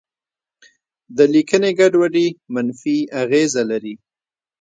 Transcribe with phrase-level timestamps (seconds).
[1.17, 3.95] د لیکنې ګډوډي منفي اغېزه لري.